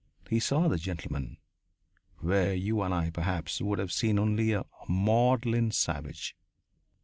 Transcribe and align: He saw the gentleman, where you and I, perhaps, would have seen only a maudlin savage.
He 0.31 0.39
saw 0.39 0.67
the 0.67 0.79
gentleman, 0.79 1.37
where 2.21 2.55
you 2.55 2.81
and 2.81 2.91
I, 2.91 3.11
perhaps, 3.11 3.61
would 3.61 3.77
have 3.77 3.91
seen 3.91 4.17
only 4.17 4.51
a 4.51 4.65
maudlin 4.89 5.69
savage. 5.69 6.35